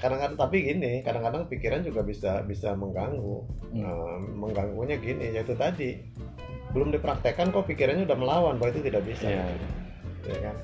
Kadang-kadang 0.00 0.36
tapi 0.40 0.56
gini, 0.64 1.04
kadang-kadang 1.04 1.44
pikiran 1.52 1.84
juga 1.84 2.00
bisa 2.00 2.40
bisa 2.48 2.72
mengganggu. 2.72 3.44
Hmm. 3.70 3.84
Eh, 3.84 4.16
mengganggunya 4.32 4.96
gini, 4.96 5.36
yaitu 5.36 5.52
tadi 5.54 6.00
belum 6.72 6.94
dipraktekkan 6.94 7.52
kok 7.52 7.68
pikirannya 7.68 8.08
udah 8.08 8.18
melawan 8.18 8.56
bahwa 8.56 8.72
itu 8.72 8.80
tidak 8.88 9.02
bisa, 9.04 9.26
Iya. 9.28 9.44
ya 10.24 10.38
kan? 10.40 10.56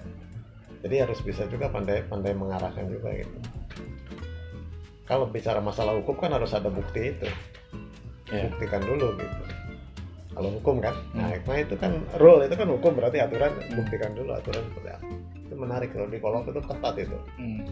Jadi 0.87 0.95
harus 1.03 1.19
bisa 1.21 1.43
juga 1.51 1.67
pandai-pandai 1.69 2.33
mengarahkan 2.33 2.87
juga 2.89 3.11
gitu. 3.13 3.37
Kalau 5.07 5.27
bicara 5.31 5.63
masalah 5.63 5.99
hukum 5.99 6.19
kan 6.19 6.35
harus 6.35 6.55
ada 6.55 6.71
bukti 6.71 7.11
itu, 7.15 7.29
Iya. 8.31 8.51
buktikan 8.51 8.83
dulu 8.83 9.19
gitu. 9.19 9.43
Kalau 10.37 10.51
hukum 10.61 10.85
kan, 10.85 10.93
nah, 11.17 11.33
Hmm. 11.33 11.45
nah 11.49 11.57
itu 11.57 11.75
kan 11.81 11.93
rule 12.21 12.45
itu 12.45 12.55
kan 12.61 12.69
hukum 12.69 12.93
berarti 12.93 13.25
aturan, 13.25 13.57
buktikan 13.73 14.13
dulu 14.13 14.37
aturan 14.37 14.63
seperti 14.69 14.89
apa. 14.93 15.07
Itu 15.49 15.55
menarik 15.57 15.89
kalau 15.97 16.09
di 16.13 16.19
kolom 16.21 16.45
itu 16.45 16.61
ketat 16.61 16.95
itu. 17.01 17.19
Hmm. 17.41 17.65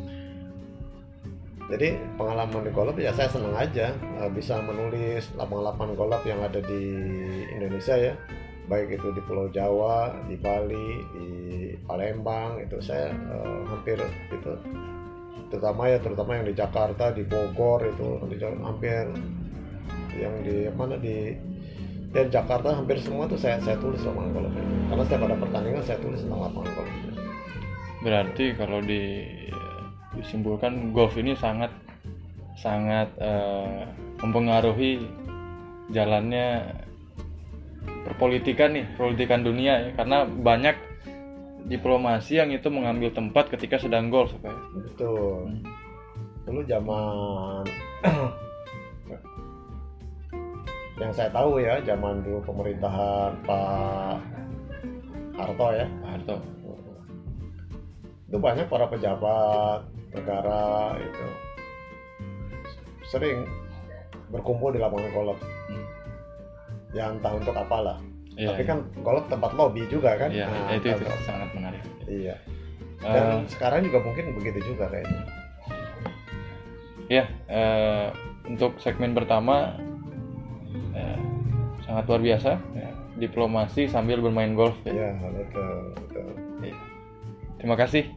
Jadi 1.64 1.96
pengalaman 2.20 2.61
di 2.68 2.70
golf 2.77 2.96
ya 3.00 3.09
saya 3.16 3.29
senang 3.33 3.57
aja 3.57 3.96
eh, 3.96 4.31
bisa 4.31 4.61
menulis 4.61 5.33
lapangan-lapangan 5.40 5.96
golf 5.96 6.22
yang 6.29 6.44
ada 6.44 6.61
di 6.61 6.83
Indonesia 7.57 7.96
ya, 7.96 8.12
baik 8.68 9.00
itu 9.00 9.09
di 9.16 9.20
Pulau 9.24 9.48
Jawa, 9.48 10.12
di 10.29 10.37
Bali, 10.37 11.00
di 11.16 11.29
Palembang 11.88 12.61
itu 12.61 12.77
saya 12.85 13.12
eh, 13.12 13.61
hampir 13.64 13.96
itu 14.29 14.53
terutama 15.48 15.87
ya 15.88 15.98
terutama 16.03 16.37
yang 16.37 16.46
di 16.50 16.55
Jakarta, 16.57 17.14
di 17.16 17.24
Bogor 17.24 17.81
itu 17.88 18.20
di 18.29 18.37
hampir 18.42 19.09
yang 20.20 20.35
di 20.44 20.68
mana 20.72 21.00
di 21.00 21.33
ya 22.14 22.22
di 22.22 22.31
Jakarta 22.31 22.77
hampir 22.77 23.00
semua 23.03 23.27
tuh 23.27 23.40
saya 23.40 23.59
saya 23.64 23.81
tulis 23.81 24.05
lapangan 24.07 24.31
golf. 24.37 24.53
Karena 24.90 25.03
setiap 25.03 25.22
ada 25.27 25.37
pertandingan 25.40 25.83
saya 25.83 25.98
tulis 25.98 26.20
tentang 26.22 26.40
lapangan 26.46 26.70
golf. 26.77 26.94
Berarti 28.05 28.44
kalau 28.55 28.79
di 28.85 29.03
disimpulkan 30.18 30.94
golf 30.94 31.14
ini 31.18 31.35
sangat 31.35 31.70
sangat 32.55 33.11
eh, 33.18 33.85
mempengaruhi 34.22 35.05
jalannya 35.92 36.70
perpolitikan 38.05 38.72
nih, 38.77 38.87
politikan 38.96 39.44
dunia 39.44 39.88
ya. 39.88 39.90
Karena 39.96 40.24
banyak 40.24 40.77
diplomasi 41.64 42.37
yang 42.40 42.53
itu 42.53 42.68
mengambil 42.68 43.09
tempat 43.12 43.48
ketika 43.48 43.81
sedang 43.81 44.12
golf 44.12 44.33
Pak. 44.44 44.53
Betul. 44.77 45.48
Hmm. 45.48 45.64
dulu 46.44 46.61
zaman 46.68 47.64
yang 51.00 51.09
saya 51.09 51.33
tahu 51.33 51.57
ya 51.57 51.81
zaman 51.81 52.20
dulu 52.20 52.44
pemerintahan 52.44 53.33
Pak 53.48 54.20
Harto 55.40 55.66
ya 55.72 55.88
Pak 55.88 56.11
Harto. 56.12 56.37
itu 58.29 58.37
banyak 58.37 58.68
para 58.68 58.85
pejabat 58.92 59.88
negara 60.14 60.62
itu. 60.98 61.27
Sering 63.11 63.44
berkumpul 64.31 64.72
di 64.72 64.81
lapangan 64.81 65.11
golf. 65.12 65.38
Hmm. 65.68 65.87
ya 66.94 67.11
entah 67.11 67.35
untuk 67.35 67.50
apalah. 67.53 67.98
Iya, 68.38 68.55
tapi 68.55 68.62
kan 68.62 68.79
golf 69.03 69.27
tempat 69.27 69.50
lobby 69.55 69.83
juga 69.90 70.14
kan? 70.14 70.31
Iya, 70.31 70.46
Nah, 70.46 70.74
itu, 70.74 70.87
itu 70.90 71.03
kalau- 71.03 71.27
sangat 71.27 71.50
menarik. 71.50 71.83
iya. 72.07 72.38
Dan 73.03 73.44
sekarang 73.50 73.83
juga 73.85 73.98
mungkin 74.00 74.31
begitu 74.38 74.62
juga 74.74 74.87
kayaknya. 74.88 75.22
Ya 77.11 77.24
eh, 77.50 78.09
untuk 78.46 78.79
segmen 78.79 79.11
pertama 79.12 79.74
eh, 80.94 81.18
sangat 81.83 82.07
luar 82.07 82.22
biasa 82.22 82.50
ya. 82.72 82.90
diplomasi 83.18 83.90
sambil 83.90 84.22
bermain 84.22 84.55
golf 84.55 84.79
ya. 84.87 84.94
iya 84.94 85.09
betul 85.20 85.92
betul. 85.98 86.27
Terima 87.59 87.74
kasih 87.74 88.09